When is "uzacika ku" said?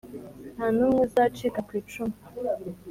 1.07-1.71